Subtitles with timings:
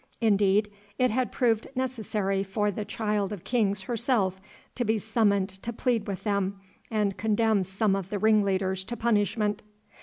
[0.19, 4.41] Indeed, it had proved necessary for the Child of Kings herself
[4.73, 9.61] to be summoned to plead with them and condemn some of the ringleaders to punishment.